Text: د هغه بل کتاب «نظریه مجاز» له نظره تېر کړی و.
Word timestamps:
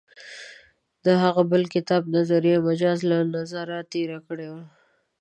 د 1.05 1.07
هغه 1.23 1.41
بل 1.51 1.63
کتاب 1.75 2.01
«نظریه 2.15 2.57
مجاز» 2.67 2.99
له 3.09 3.17
نظره 3.35 3.77
تېر 3.93 4.09
کړی 4.27 4.47
و. 4.51 4.53